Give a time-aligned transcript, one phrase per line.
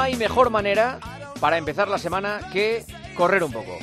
[0.00, 0.98] No hay mejor manera
[1.40, 3.76] para empezar la semana que correr un poco.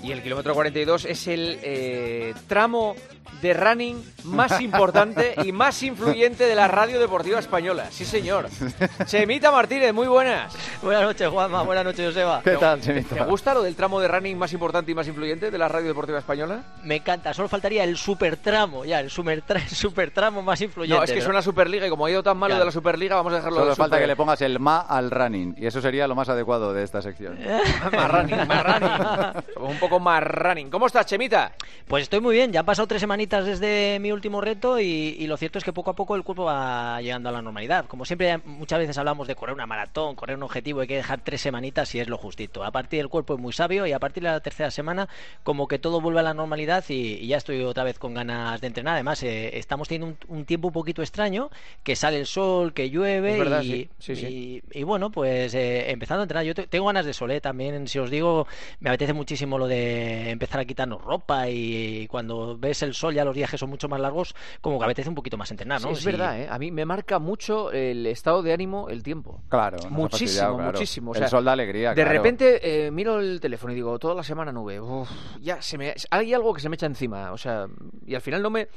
[0.00, 2.94] Y el kilómetro 42 es el eh, tramo
[3.42, 7.88] de running más importante y más influyente de la radio deportiva española.
[7.90, 8.48] Sí, señor.
[9.06, 10.54] Chemita Martínez, muy buenas.
[10.82, 11.62] Buenas noches, Juanma.
[11.62, 12.40] Buenas noches, Joseba.
[12.42, 13.24] ¿Qué tal, ¿Te Chemita?
[13.26, 16.18] gusta lo del tramo de running más importante y más influyente de la radio deportiva
[16.18, 16.62] española?
[16.84, 17.34] Me encanta.
[17.34, 20.96] Solo faltaría el super tramo, ya, el super, tra- super tramo más influyente.
[20.96, 21.24] No, es que ¿no?
[21.26, 22.60] suena Superliga y como ha ido tan malo Claro.
[22.60, 24.80] de la Superliga, vamos a dejarlo Solo de falta super- que le pongas el ma
[24.80, 25.54] al running.
[25.58, 27.38] Y eso sería lo más adecuado de esta sección.
[27.92, 29.42] más running, más running.
[29.54, 30.70] Somos un poco más running.
[30.70, 31.52] ¿Cómo estás, Chemita?
[31.88, 32.52] Pues estoy muy bien.
[32.52, 34.84] Ya han pasado tres semanitas desde mi último reto y,
[35.18, 37.84] y lo cierto es que poco a poco el cuerpo va llegando a la normalidad.
[37.84, 41.20] Como siempre, muchas veces hablamos de correr una maratón, correr un objetivo, hay que dejar
[41.24, 42.62] tres semanitas y es lo justito.
[42.64, 45.08] A partir del cuerpo es muy sabio y a partir de la tercera semana
[45.42, 48.60] como que todo vuelve a la normalidad y, y ya estoy otra vez con ganas
[48.60, 48.94] de entrenar.
[48.94, 51.50] Además, eh, estamos teniendo un, un tiempo un poquito extraño,
[51.82, 53.90] que sale el sol, que llueve verdad, y, sí.
[53.98, 54.26] Sí, sí.
[54.72, 56.44] y- y bueno, pues eh, empezando a entrenar.
[56.44, 58.46] Yo te- tengo ganas de sol, eh, también, si os digo,
[58.80, 63.24] me apetece muchísimo lo de empezar a quitarnos ropa y cuando ves el sol ya
[63.24, 65.88] los viajes son mucho más largos, como que apetece un poquito más entrenar, ¿no?
[65.88, 66.48] Sí, es verdad, ¿eh?
[66.50, 69.40] A mí me marca mucho el estado de ánimo el tiempo.
[69.48, 69.78] Claro.
[69.90, 70.78] Muchísimo, claro.
[70.78, 71.10] muchísimo.
[71.10, 72.10] O el sea, sol da alegría, De claro.
[72.10, 74.80] repente eh, miro el teléfono y digo, toda la semana nube.
[74.80, 77.32] Uf, ya se me, hay algo que se me echa encima.
[77.32, 77.66] O sea,
[78.06, 78.68] y al final no me.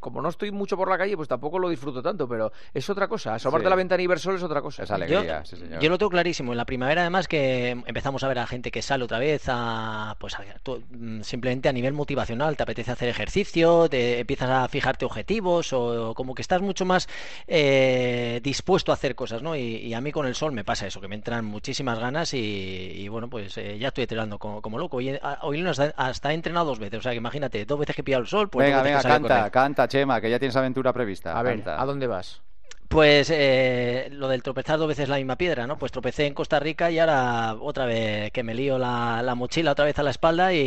[0.00, 3.08] Como no estoy mucho por la calle, pues tampoco lo disfruto tanto, pero es otra
[3.08, 3.34] cosa.
[3.34, 3.66] Asomarte Sí.
[3.66, 4.82] a la ventana y ver sol es otra cosa.
[4.82, 5.80] Es alegría, sí, señor.
[5.80, 6.52] Yo lo tengo clarísimo.
[6.52, 10.16] En la primavera, además, que empezamos a ver a gente que sale otra vez a,
[10.18, 12.56] pues, a- to- mm, simplemente a nivel motivacional.
[12.56, 17.08] Te apetece hacer ejercicio, te empiezas a fijarte objetivos o, como que estás mucho más
[17.54, 19.56] eh, dispuesto a hacer cosas, ¿no?
[19.56, 22.32] Y, y a mí con el sol me pasa eso, que me entran muchísimas ganas
[22.34, 24.98] y, y, bueno, pues eh, ya estoy entrenando como, como loco.
[24.98, 27.00] Hoy, a- hoy no hasta, hasta he entrenado dos veces.
[27.00, 29.50] O sea, que imagínate, dos veces que he pillado el sol, pues venga, venga, canta,
[29.50, 31.38] canta, Chema, que ya tienes aventura prevista.
[31.38, 31.82] A ver, canta.
[31.82, 32.40] ¿a dónde vas?
[32.88, 35.78] Pues eh, lo del tropezar dos veces la misma piedra, ¿no?
[35.78, 39.72] Pues tropecé en Costa Rica y ahora otra vez que me lío la, la mochila
[39.72, 40.58] otra vez a la espalda y,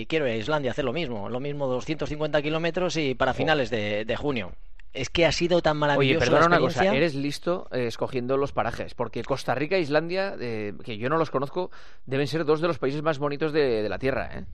[0.00, 1.28] y quiero ir a Islandia a hacer lo mismo.
[1.28, 4.52] Lo mismo 250 kilómetros y para finales de, de junio.
[4.92, 8.36] Es que ha sido tan Oye, maravilloso perdona la una cosa, eres listo eh, escogiendo
[8.36, 11.70] los parajes, porque Costa Rica e Islandia, eh, que yo no los conozco,
[12.06, 14.44] deben ser dos de los países más bonitos de, de la Tierra, ¿eh?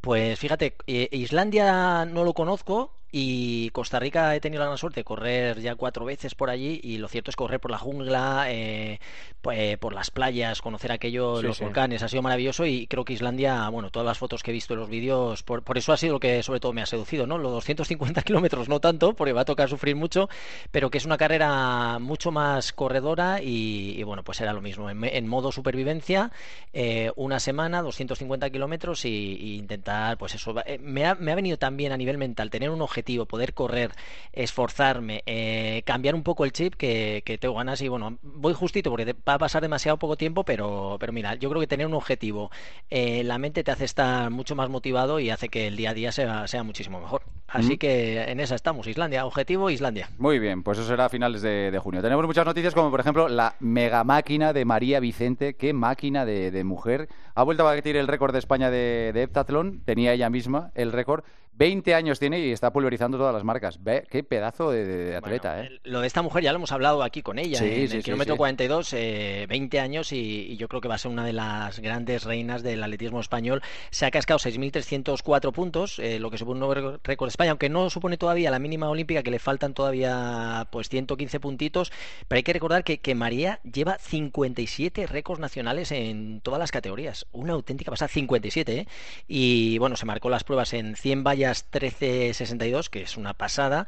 [0.00, 5.00] Pues fíjate, eh, Islandia no lo conozco y Costa Rica he tenido la gran suerte
[5.00, 8.46] de correr ya cuatro veces por allí y lo cierto es correr por la jungla,
[8.48, 8.98] eh,
[9.40, 11.64] pues, por las playas, conocer aquello, Sí, los sí.
[11.64, 14.74] volcanes, ha sido maravilloso y creo que Islandia, bueno, todas las fotos que he visto
[14.74, 17.26] en los vídeos, por, por eso ha sido lo que sobre todo me ha seducido,
[17.26, 17.38] ¿no?
[17.38, 20.28] Los 250 kilómetros no tanto, porque va a tocar sufrir mucho,
[20.70, 24.90] pero que es una carrera mucho más corredora y, y, bueno, pues era lo mismo,
[24.90, 26.32] en, en modo supervivencia,
[26.72, 31.34] eh, una semana, 250 kilómetros y, y intentar, pues eso, eh, me ha, me ha
[31.34, 32.95] venido también a nivel mental tener un objetivo,
[33.26, 33.90] poder correr,
[34.32, 38.90] esforzarme, eh, cambiar un poco el chip que, que tengo ganas y bueno, voy justito
[38.90, 41.94] porque va a pasar demasiado poco tiempo, pero, pero mira, yo creo que tener un
[41.94, 42.50] objetivo,
[42.90, 45.94] eh, la mente te hace estar mucho más motivado y hace que el día a
[45.94, 47.22] día sea, sea muchísimo mejor.
[47.48, 47.78] Así Mm.
[47.78, 50.10] que en esa estamos, Islandia, objetivo Islandia.
[50.18, 52.02] Muy bien, pues eso será a finales de, de junio.
[52.02, 56.50] Tenemos muchas noticias como por ejemplo la mega máquina de María Vicente, qué máquina de,
[56.50, 57.08] de mujer.
[57.34, 60.92] Ha vuelto a batir el récord de España de, de heptatlón, tenía ella misma el
[60.92, 61.22] récord.
[61.58, 63.82] 20 años tiene y está pulverizando todas las marcas.
[63.82, 65.80] Ve, qué pedazo de, de atleta, Bueno, ¿eh?
[65.84, 67.82] el- Lo de esta mujer ya lo hemos hablado aquí con ella Sí, en sí,
[67.82, 68.38] el sí, kilómetro sí.
[68.38, 70.18] 42, eh, 20 años y,
[70.52, 73.60] y yo creo que va a ser una de las grandes reinas del atletismo español.
[73.90, 77.68] Se ha cascado 6.304 puntos, eh, lo que supone un nuevo récord de España, aunque
[77.68, 81.90] no supone todavía la mínima olímpica, que le faltan todavía pues 115 puntitos,
[82.28, 87.26] pero hay que recordar que, que María lleva 57 récords nacionales en todas las categorías,
[87.32, 88.86] una auténtica pasada, 57, ¿eh?
[89.26, 93.86] Y bueno, se marcó las pruebas en 100 vallas 13.62, que es una pasada,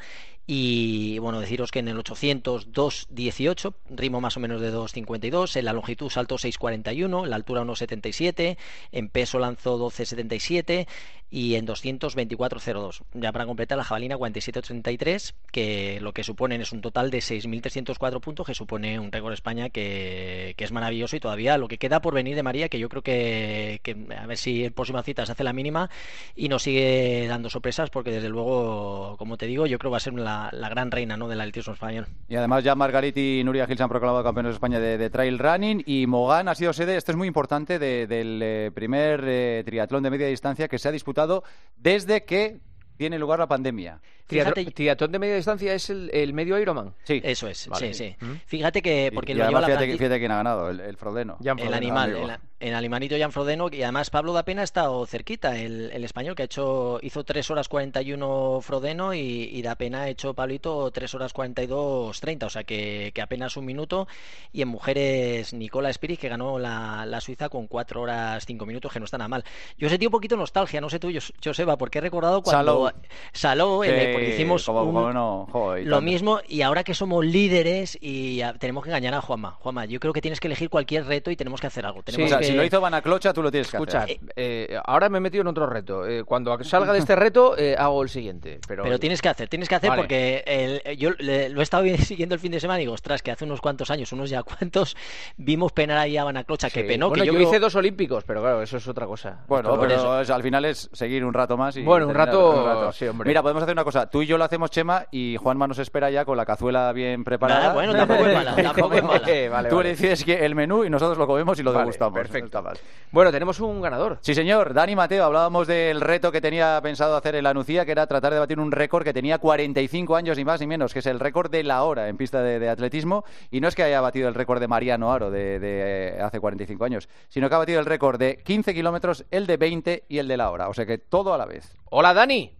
[0.50, 5.66] y bueno, deciros que en el 800 2.18, ritmo más o menos de 2.52, en
[5.66, 8.56] la longitud saltó 6.41, en la altura 1.77,
[8.90, 10.86] en peso lanzó 12.77
[11.30, 13.02] y en 200 24.02.
[13.12, 18.18] Ya para completar la jabalina 47.83, que lo que suponen es un total de 6.304
[18.20, 22.00] puntos, que supone un récord España que, que es maravilloso y todavía lo que queda
[22.00, 25.26] por venir de María, que yo creo que, que a ver si en próxima cita
[25.26, 25.90] se hace la mínima
[26.34, 29.96] y nos sigue dando sorpresas, porque desde luego, como te digo, yo creo que va
[29.98, 31.28] a ser la, la gran reina ¿no?
[31.28, 32.06] del atletismo español.
[32.28, 35.10] Y además ya Margarit y Nuria Gil se han proclamado campeones de España de, de
[35.10, 39.22] trail running y Mogán ha sido sede, esto es muy importante, de- del eh, primer
[39.26, 41.42] eh, triatlón de media distancia que se ha disputado
[41.76, 42.60] desde que
[42.96, 44.00] tiene lugar la pandemia.
[44.28, 46.94] Fíjate, triatlón de media distancia es el, medio Ironman.
[47.04, 47.20] Sí.
[47.24, 48.14] Eso es, sí, sí.
[48.20, 48.32] ¿Mm?
[48.46, 51.38] Fíjate que porque lo lleva fíjate, fíjate quién ha ganado, el, Frodeno.
[51.40, 56.04] el animal, el, animalito Jan Frodeno y además Pablo da Pena ha estado cerquita, el,
[56.04, 59.20] español que ha hecho hizo 3 horas 41 Frodeno y,
[59.52, 63.64] y da Pena ha hecho Pablito 3 horas 42 30, o sea que, apenas un
[63.64, 64.08] minuto
[64.52, 68.92] y en mujeres Nicola Spirit que ganó la, la, Suiza con 4 horas 5 minutos,
[68.92, 69.44] que no está nada mal.
[69.76, 71.10] Yo sentí un poquito nostalgia, no sé tú,
[71.42, 72.92] Joseba, porque he recordado cuando
[73.32, 73.82] Saló,
[74.18, 79.52] porque hicimos lo mismo y ahora que somos líderes y tenemos que engañar a Juanma.
[79.52, 82.02] Juanma, yo creo que tienes que elegir cualquier reto y tenemos que hacer algo.
[82.06, 85.48] Si lo hizo Clocha, tú lo tienes que Escuchar, eh, ahora me he metido en
[85.48, 86.06] otro reto.
[86.06, 88.60] Eh, cuando salga de este reto, eh, hago el siguiente.
[88.66, 92.40] Pero, pero tienes que hacer, tienes que hacer porque yo lo he estado siguiendo el
[92.40, 94.96] fin de semana y digo, ostras, que hace unos cuantos años, unos ya cuantos,
[95.36, 97.12] vimos penar ahí a Clocha, que penó.
[97.12, 99.44] que yo, hice dos olímpicos, pero claro, eso es otra cosa.
[99.46, 101.76] Bueno, pero al final es seguir un rato más.
[101.76, 103.28] Y bueno, un rato, Sí, hombre.
[103.28, 104.07] Mira, podemos hacer una cosa.
[104.10, 107.24] Tú y yo lo hacemos, Chema, y Juanma nos espera ya con la cazuela bien
[107.24, 107.72] preparada.
[107.74, 108.56] bueno, tampoco es mala.
[108.68, 109.68] Tampoco es mala.
[109.68, 112.18] Tú le decides el menú y nosotros lo comemos y lo degustamos.
[112.18, 112.62] Perfecto.
[113.10, 114.18] Bueno, tenemos un ganador.
[114.20, 114.74] Sí, señor.
[114.74, 118.32] Dani Mateo, hablábamos del reto que tenía pensado hacer en la Nucía, que era tratar
[118.32, 121.20] de batir un récord que tenía 45 años ni más ni menos, que es el
[121.20, 123.24] récord de la hora en pista de, atletismo.
[123.50, 126.84] Y no es que haya batido el récord de Mariano Aro de, de hace 45
[126.84, 130.28] años, sino que ha batido el récord de 15 kilómetros, el de 20 y el
[130.28, 130.68] de la hora.
[130.68, 131.74] O sea que todo a la vez.
[131.90, 132.57] Hola, Dani.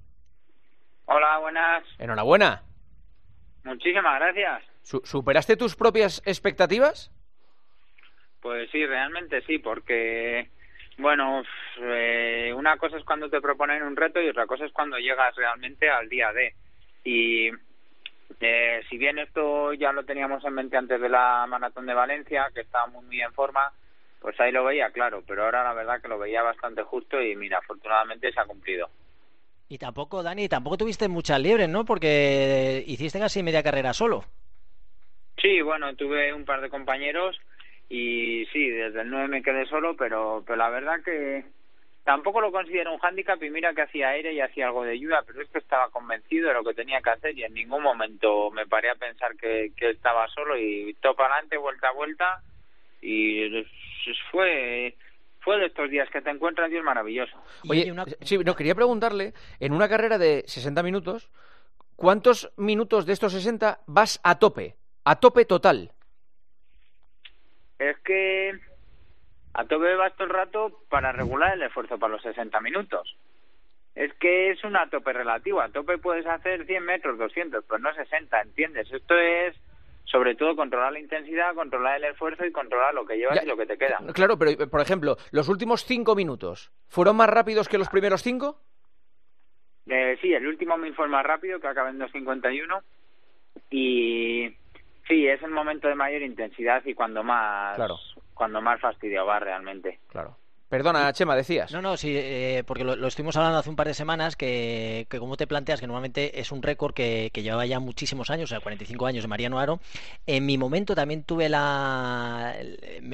[1.10, 1.84] Hola, buenas.
[1.98, 2.62] Enhorabuena.
[3.64, 4.62] Muchísimas gracias.
[4.82, 7.10] ¿Superaste tus propias expectativas?
[8.42, 10.50] Pues sí, realmente sí, porque,
[10.98, 11.44] bueno,
[11.80, 15.34] eh, una cosa es cuando te proponen un reto y otra cosa es cuando llegas
[15.34, 16.54] realmente al día de.
[17.04, 17.52] Y
[18.40, 22.50] eh, si bien esto ya lo teníamos en mente antes de la maratón de Valencia,
[22.52, 23.72] que estaba muy, muy en forma,
[24.20, 27.34] pues ahí lo veía claro, pero ahora la verdad que lo veía bastante justo y
[27.34, 28.90] mira, afortunadamente se ha cumplido.
[29.68, 31.84] Y tampoco, Dani, tampoco tuviste muchas liebres, ¿no?
[31.84, 34.24] Porque hiciste casi media carrera solo.
[35.40, 37.38] Sí, bueno, tuve un par de compañeros
[37.88, 41.44] y sí, desde el 9 me quedé solo, pero, pero la verdad que
[42.02, 45.22] tampoco lo considero un hándicap y mira que hacía aire y hacía algo de ayuda,
[45.26, 48.50] pero es que estaba convencido de lo que tenía que hacer y en ningún momento
[48.50, 52.42] me paré a pensar que, que estaba solo y topa adelante, vuelta a vuelta
[53.02, 53.64] y
[54.30, 54.94] fue
[55.48, 57.34] fue de estos días que te encuentras y es maravilloso.
[57.70, 57.90] Oye,
[58.20, 61.30] sí, no, quería preguntarle, en una carrera de 60 minutos,
[61.96, 64.74] ¿cuántos minutos de estos 60 vas a tope?
[65.04, 65.90] A tope total.
[67.78, 68.60] Es que
[69.54, 73.16] a tope vas todo el rato para regular el esfuerzo para los 60 minutos.
[73.94, 75.62] Es que es un a tope relativo.
[75.62, 78.92] A tope puedes hacer 100 metros, 200, pero no 60, ¿entiendes?
[78.92, 79.56] Esto es
[80.10, 83.56] sobre todo controlar la intensidad, controlar el esfuerzo y controlar lo que llevas y lo
[83.56, 83.98] que te queda.
[84.14, 88.58] Claro, pero por ejemplo, los últimos cinco minutos, ¿fueron más rápidos que los primeros cinco?
[89.88, 92.82] Eh, sí, el último me fue más rápido, que acaba en 2.51.
[93.70, 94.48] Y
[95.06, 97.96] sí, es el momento de mayor intensidad y cuando más, claro.
[98.34, 99.98] cuando más fastidio va realmente.
[100.08, 100.36] Claro.
[100.68, 101.72] Perdona, Chema, decías.
[101.72, 105.18] No, no, sí, eh, porque lo, estuvimos hablando hace un par de semanas, que, que
[105.18, 108.52] como te planteas, que normalmente es un récord que, que, llevaba ya muchísimos años, o
[108.52, 109.80] sea, 45 años de Mariano Aro.
[110.26, 112.54] En mi momento también tuve la,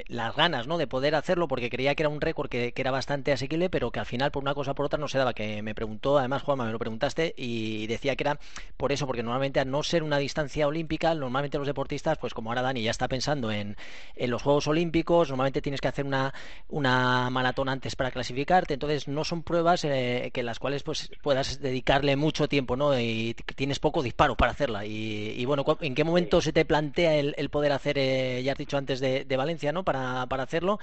[0.09, 0.79] las ganas ¿no?
[0.79, 3.93] de poder hacerlo, porque creía que era un récord que, que, era bastante asequible, pero
[3.93, 5.33] que al final, por una cosa o por otra, no se daba.
[5.33, 8.41] Que me preguntó, además, Juanma, me lo preguntaste, y decía que era
[8.77, 12.51] por eso, porque normalmente al no ser una distancia olímpica, normalmente los deportistas, pues como
[12.51, 13.77] ahora Dani ya está pensando en,
[14.17, 16.35] en los Juegos Olímpicos, normalmente tienes que hacer una,
[16.69, 21.61] una maratón antes para clasificarte, entonces no son pruebas eh, que las cuales pues puedas
[21.61, 22.99] dedicarle mucho tiempo, ¿no?
[22.99, 24.85] Y tienes poco disparo para hacerla.
[24.87, 28.77] Y, bueno, ¿en qué momento se te plantea el, poder hacer, eh, ya has dicho
[28.77, 29.85] antes de, Valencia, ¿no?
[29.85, 30.79] Para, para hacerlo,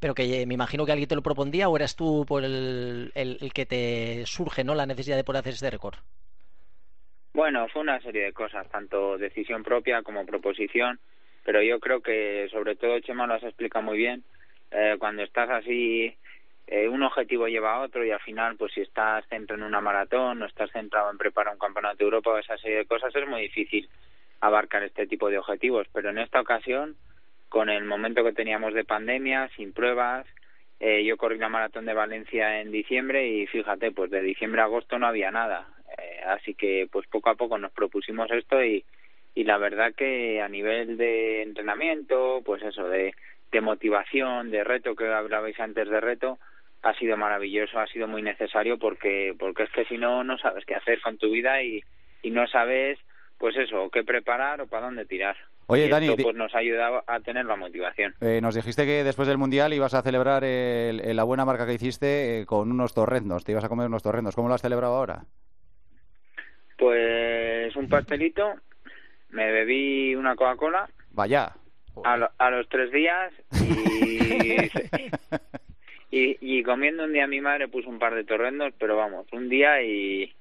[0.00, 3.10] pero que eh, me imagino que alguien te lo propondía o eras tú por el,
[3.14, 4.74] el, que te surge, ¿no?
[4.74, 5.96] La necesidad de poder hacer este récord.
[7.34, 10.98] Bueno, fue una serie de cosas, tanto decisión propia como proposición,
[11.44, 14.24] pero yo creo que sobre todo Chema lo has explicado muy bien.
[14.70, 16.16] Eh, cuando estás así
[16.66, 19.80] eh, un objetivo lleva a otro y al final, pues si estás centrado en una
[19.80, 23.14] maratón o estás centrado en preparar un campeonato de Europa o esa serie de cosas,
[23.14, 23.88] es muy difícil
[24.40, 25.86] abarcar este tipo de objetivos.
[25.92, 26.96] Pero en esta ocasión,
[27.48, 30.26] con el momento que teníamos de pandemia, sin pruebas,
[30.80, 34.64] eh, yo corrí la maratón de Valencia en diciembre y fíjate, pues de diciembre a
[34.64, 35.68] agosto no había nada.
[35.96, 38.84] Eh, así que, pues poco a poco nos propusimos esto y,
[39.36, 43.14] y la verdad que a nivel de entrenamiento, pues eso, de,
[43.52, 46.38] de motivación, de reto, que hablabais antes de reto,
[46.82, 50.64] ha sido maravilloso, ha sido muy necesario porque porque es que si no no sabes
[50.64, 51.82] qué hacer con tu vida y,
[52.22, 52.98] y no sabes
[53.38, 55.36] pues eso, qué preparar o para dónde tirar.
[55.66, 58.14] Oye, Dani, esto, pues nos ha ayudado a tener la motivación.
[58.20, 61.74] Eh, nos dijiste que después del Mundial ibas a celebrar el, la buena marca que
[61.74, 64.34] hiciste eh, con unos torrendos, te ibas a comer unos torrendos.
[64.36, 65.24] ¿Cómo lo has celebrado ahora?
[66.78, 68.54] Pues un pastelito,
[69.30, 71.52] me bebí una Coca-Cola Vaya.
[72.04, 74.70] A, lo- a los tres días y,
[76.10, 79.48] y, y comiendo un día mi madre puso un par de torrendos, pero vamos, un
[79.48, 80.32] día y,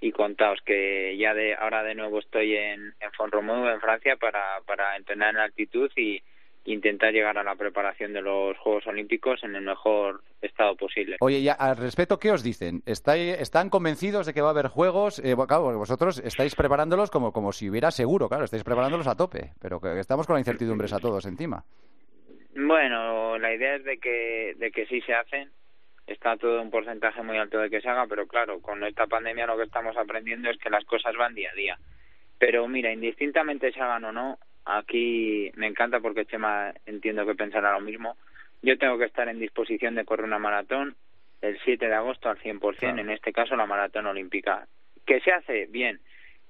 [0.00, 3.12] y contaos que ya de ahora de nuevo estoy en, en
[3.70, 6.22] en Francia, para, para entrenar en altitud y
[6.64, 11.16] intentar llegar a la preparación de los Juegos Olímpicos en el mejor estado posible.
[11.20, 12.82] Oye, y al respecto, ¿qué os dicen?
[12.86, 15.18] ¿Estáis, ¿Están convencidos de que va a haber juegos?
[15.24, 19.80] Eh, vosotros estáis preparándolos como, como si hubiera seguro, claro, estáis preparándolos a tope, pero
[19.80, 21.64] que estamos con la incertidumbre a todos encima.
[22.54, 25.50] Bueno, la idea es de que, de que sí se hacen.
[26.06, 29.46] Está todo un porcentaje muy alto de que se haga, pero claro, con esta pandemia
[29.46, 31.78] lo que estamos aprendiendo es que las cosas van día a día.
[32.38, 37.72] Pero mira, indistintamente se hagan o no, aquí me encanta porque Chema entiendo que pensará
[37.72, 38.16] lo mismo.
[38.62, 40.94] Yo tengo que estar en disposición de correr una maratón
[41.40, 42.98] el 7 de agosto al 100%, Claro.
[42.98, 44.66] en este caso la maratón olímpica.
[45.04, 45.66] ¿Que se hace?
[45.66, 46.00] Bien.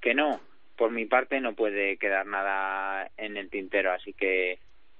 [0.00, 0.40] Que no,
[0.76, 4.58] por mi parte no puede quedar nada en el tintero, así que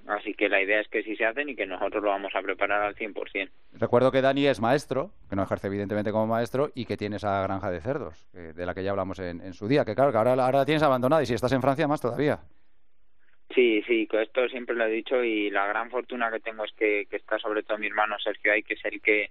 [0.09, 2.43] así que la idea es que sí se hacen y que nosotros lo vamos a
[2.43, 3.51] preparar al 100%.
[3.75, 7.41] Recuerdo que Dani es maestro, que no ejerce evidentemente como maestro, y que tiene esa
[7.43, 10.11] granja de cerdos, eh, de la que ya hablamos en, en su día, que claro,
[10.11, 12.41] que ahora, ahora la tienes abandonada y si estás en Francia más todavía.
[13.55, 16.73] Sí, sí, con esto siempre lo he dicho y la gran fortuna que tengo es
[16.73, 19.31] que, que está sobre todo mi hermano Sergio ahí, que es el que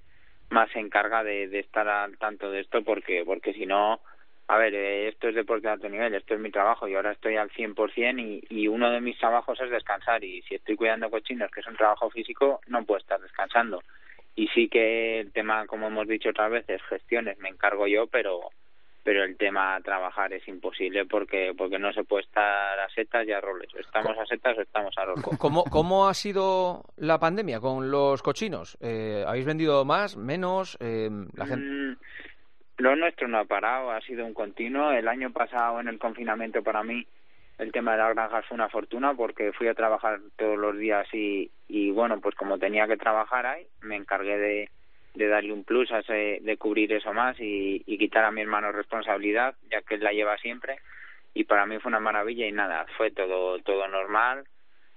[0.50, 4.02] más se encarga de, estar al tanto de esto, porque porque si no,
[4.48, 7.14] a ver, eh, esto es deporte de alto nivel, esto es mi trabajo y ahora
[7.14, 11.10] estoy al 100% y, y uno de mis trabajos es descansar y si estoy cuidando
[11.10, 13.82] cochinos, que es un trabajo físico, no puedo estar descansando.
[14.36, 18.50] Y sí que el tema, como hemos dicho otras veces, gestiones, me encargo yo, pero
[19.04, 23.32] pero el tema trabajar es imposible porque porque no se puede estar a setas y
[23.32, 23.70] a roles.
[23.80, 25.26] Estamos a setas o estamos a roles.
[25.40, 28.78] ¿Cómo, ¿Cómo ha sido la pandemia con los cochinos?
[28.82, 30.78] Eh, ¿Habéis vendido más, menos?
[30.80, 31.66] Eh, la gente...
[31.66, 31.98] Mm,
[32.78, 34.92] Lo nuestro no ha parado, ha sido un continuo.
[34.92, 37.06] El año pasado en el confinamiento para mí
[37.58, 41.08] el tema de las granjas fue una fortuna porque fui a trabajar todos los días
[41.14, 44.70] y, y bueno, pues como tenía que trabajar ahí, me encargué de,
[45.14, 48.72] de darle un plus, a ese, de cubrir eso más y, quitar a mi hermano
[48.72, 50.80] responsabilidad, ya que él la lleva siempre.
[51.34, 54.44] Y para mí fue una maravilla y nada, fue todo todo normal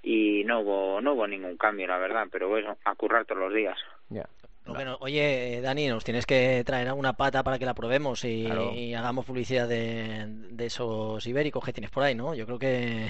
[0.02, 3.54] y no hubo no hubo ningún cambio, la verdad, pero bueno, a currar todos los
[3.54, 3.78] días.
[4.08, 4.28] Ya.
[4.66, 8.72] Bueno, oye, Dani, nos tienes que traer alguna pata para que la probemos y, Claro.
[8.72, 12.34] y hagamos publicidad de, de esos ibéricos que tienes por ahí, ¿no?
[12.34, 13.06] Yo creo que...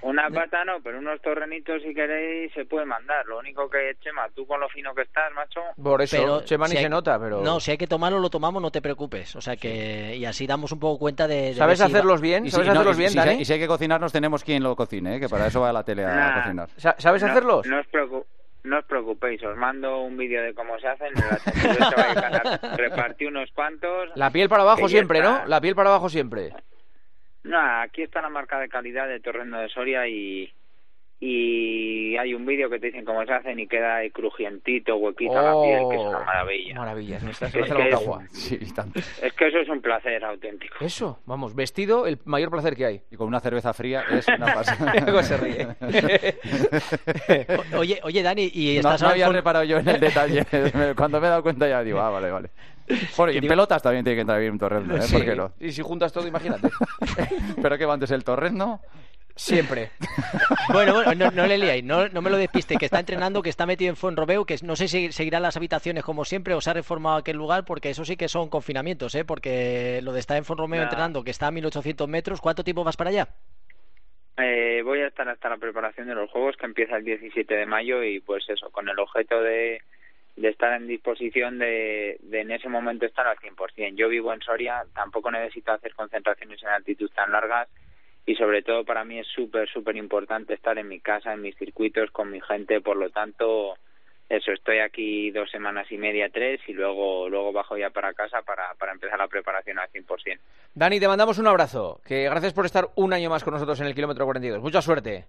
[0.00, 3.26] Una pata no, pero unos torrenitos si queréis se puede mandar.
[3.26, 6.64] Lo único que, Chema, tú con lo fino que estás, macho, Por eso, Pero Chema
[6.66, 7.42] ni si hay- se nota, pero...
[7.42, 9.36] No, si hay que tomarlo, lo tomamos, no te preocupes.
[9.36, 10.16] O sea que...
[10.16, 11.48] Y así damos un poco cuenta de...
[11.48, 12.46] de ¿Sabes si hacerlos bien?
[12.46, 13.42] Y si, ¿Sabes no, hacerlos y bien, si- Dani?
[13.42, 15.20] y si hay que cocinarnos, tenemos quien lo cocine, ¿eh?
[15.20, 16.42] que para eso va a la tele a Nah.
[16.42, 16.68] cocinar.
[16.76, 17.66] Sa- ¿Sabes no, hacerlos?
[17.66, 18.24] No os, preocu-
[18.64, 21.12] no os preocupéis, os mando un vídeo de cómo se hacen.
[21.16, 22.76] En.
[22.76, 24.10] Repartí unos cuantos.
[24.14, 25.46] La piel para abajo siempre, ¿no?
[25.46, 26.52] La piel para abajo siempre.
[27.44, 30.52] No, aquí está la marca de calidad de Torrendo de Soria y
[31.20, 35.36] y hay un vídeo que te dicen cómo se hacen y queda ahí crujientito, huequito
[35.36, 36.74] a la piel, que es una Oh, maravilla.
[36.76, 38.30] Maravilla, me Es que es-.
[38.32, 38.58] Sí.
[39.22, 40.76] Es que eso es un placer auténtico.
[40.80, 43.00] Eso, vamos, vestido, el mayor placer que hay.
[43.10, 44.94] Y con una cerveza fría es una pasada.
[45.00, 45.66] Luego se ríe.
[47.76, 50.44] Oye, oye, Dani, y No, estás no ahora había con- reparado yo en el detalle.
[50.96, 52.50] Cuando me he dado cuenta ya digo, ah, vale, vale.
[53.16, 55.02] Bueno, y en digo- pelotas también tiene que entrar bien un torrendo, ¿eh?
[55.02, 55.52] Sí, ¿Por qué no?
[55.60, 56.68] Y si juntas todo, imagínate.
[57.60, 58.80] Pero que va antes el torrendo.
[59.38, 59.90] Siempre.
[60.70, 63.48] Bueno, bueno, no, no le liáis, no, no me lo despiste, que está entrenando, que
[63.48, 66.68] está metido en Fonrobeu, que no sé si seguirá las habitaciones como siempre o se
[66.68, 69.24] ha reformado aquel lugar, porque eso sí que son confinamientos, ¿eh?
[69.24, 70.82] Porque lo de estar en Fonrobeu Ya.
[70.82, 73.28] entrenando, que está a 1800 metros, ¿cuánto tiempo vas para allá?
[74.36, 77.66] Eh, voy a estar hasta la preparación de los juegos que empieza el 17 de
[77.66, 79.80] mayo y pues eso, con el objeto de,
[80.36, 83.94] de estar en disposición de, de en ese momento estar al 100%.
[83.96, 87.68] Yo vivo en Soria, tampoco necesito hacer concentraciones en altitud tan largas
[88.28, 91.56] y sobre todo para mí es súper, súper importante estar en mi casa, en mis
[91.56, 93.78] circuitos, con mi gente, por lo tanto,
[94.28, 98.42] eso, estoy aquí dos semanas y media, tres y luego, luego bajo ya para casa
[98.42, 100.38] para, para empezar la preparación al 100%.
[100.74, 102.02] Dani, te mandamos un abrazo.
[102.06, 104.60] Que gracias por estar un año más con nosotros en el kilómetro 42.
[104.60, 105.24] Mucha suerte.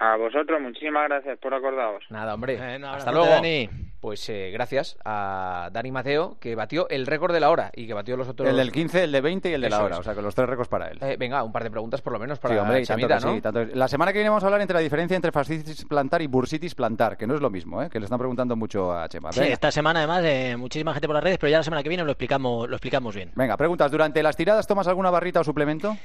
[0.00, 2.04] A vosotros, muchísimas gracias por acordaros.
[2.10, 2.56] Nada, hombre.
[2.56, 3.26] Bueno, Hasta luego.
[3.28, 3.68] Dani.
[4.00, 7.94] Pues eh, gracias a Dani Mateo, que batió el récord de la hora y que
[7.94, 8.48] batió los otros.
[8.48, 9.94] El del 15, el de 20 y el de la hora.
[9.96, 10.00] es.
[10.00, 10.98] O sea, que los tres récords para él.
[11.02, 13.24] Eh, venga, un par de preguntas por lo menos para Sí, hombre, tanto Chamita, que
[13.26, 13.34] ¿no?
[13.34, 15.84] sí, tanto que- La semana que viene vamos a hablar entre la diferencia entre fascitis
[15.86, 17.90] plantar y bursitis plantar, que no es lo mismo, ¿eh?
[17.90, 19.32] que le están preguntando mucho a Chema.
[19.32, 21.88] Sí, esta semana además eh, muchísima gente por las redes, pero ya la semana que
[21.88, 23.32] viene lo explicamos, lo explicamos bien.
[23.34, 23.90] Venga, preguntas.
[23.90, 25.96] ¿Durante las tiradas tomas alguna barrita o suplemento?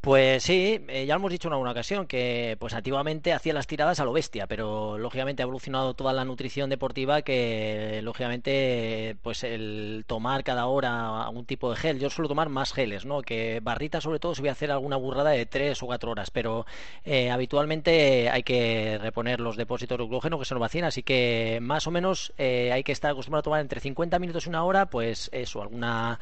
[0.00, 4.00] Pues sí, eh, ya hemos dicho en alguna ocasión que pues antiguamente hacía las tiradas
[4.00, 10.04] a lo bestia, pero lógicamente ha evolucionado toda la nutrición deportiva que lógicamente pues el
[10.06, 13.20] tomar cada hora algún tipo de gel, yo suelo tomar más geles, ¿no?
[13.20, 16.30] Que barrita sobre todo si voy a hacer alguna burrada de tres o cuatro horas,
[16.30, 16.64] pero
[17.04, 21.58] eh, habitualmente hay que reponer los depósitos de glucógeno que se nos vacían, así que
[21.60, 24.64] más o menos eh, hay que estar acostumbrado a tomar entre 50 minutos y una
[24.64, 26.18] hora, pues eso, alguna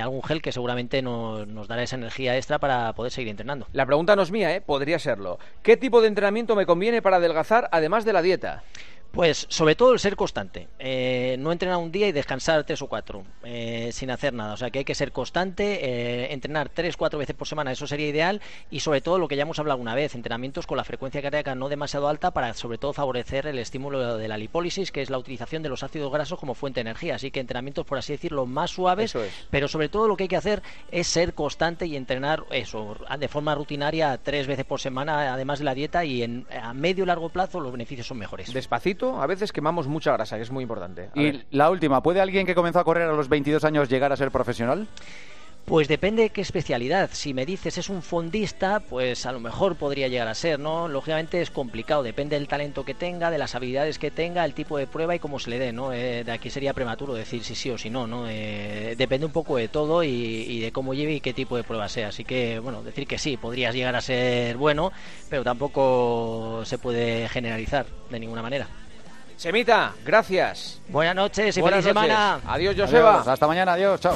[0.00, 3.66] algún gel que seguramente nos dará esa energía extra para seguir entrenando.
[3.72, 4.60] La pregunta no es mía, ¿eh?
[4.60, 5.38] podría serlo.
[5.62, 8.62] ¿Qué tipo de entrenamiento me conviene para adelgazar además de la dieta?
[9.12, 10.68] Pues sobre todo el ser constante.
[10.78, 14.54] Eh, no entrenar un día y descansar tres o cuatro eh, sin hacer nada.
[14.54, 17.88] O sea que hay que ser constante, eh, entrenar tres, cuatro veces por semana, eso
[17.88, 18.40] sería ideal.
[18.70, 21.56] Y sobre todo lo que ya hemos hablado una vez, entrenamientos con la frecuencia cardíaca
[21.56, 25.18] no demasiado alta para sobre todo favorecer el estímulo de la lipólisis, que es la
[25.18, 27.16] utilización de los ácidos grasos como fuente de energía.
[27.16, 29.14] Así que entrenamientos, por así decirlo, más suaves.
[29.50, 30.62] Pero sobre todo lo que hay que hacer
[30.92, 35.64] es ser constante y entrenar eso de forma rutinaria tres veces por semana, además de
[35.64, 36.04] la dieta.
[36.04, 38.52] Y en, a medio y largo plazo los beneficios son mejores.
[38.52, 41.10] Despacito a veces quemamos mucha grasa, que es muy importante.
[41.14, 44.16] y la última, ¿puede alguien que comenzó a correr a los 22 años llegar a
[44.16, 44.86] ser profesional?
[45.64, 47.10] Pues depende de qué especialidad.
[47.12, 50.88] Si me dices es un fondista, pues a lo mejor podría llegar a ser, ¿no?
[50.88, 54.78] Lógicamente es complicado, depende del talento que tenga, de las habilidades que tenga, el tipo
[54.78, 55.92] de prueba y cómo se le dé, ¿no?
[55.92, 58.28] Eh, de aquí sería prematuro decir si sí o si no, ¿no?
[58.28, 61.62] Eh, depende un poco de todo y, y, de cómo lleve y qué tipo de
[61.62, 62.08] prueba sea.
[62.08, 64.90] Así que, bueno, decir que sí, podrías llegar a ser bueno,
[65.28, 68.66] pero tampoco se puede generalizar de ninguna manera.
[69.40, 70.82] Semita, gracias.
[70.88, 72.40] Buenas noches y Buenas feliz semana.
[72.46, 73.24] Adiós, Joseba.
[73.26, 74.14] Hasta mañana, adiós, chao.